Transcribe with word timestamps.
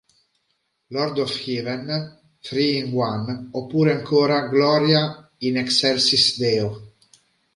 Lord 0.89 1.19
of 1.19 1.29
Heaven, 1.35 2.15
Three 2.43 2.79
in 2.79 2.91
One" 2.91 3.49
oppure 3.53 3.91
ancora 3.99 4.47
"Gloria 4.49 5.29
in 5.41 5.57
excelsis 5.57 6.37
Deo. 6.39 6.93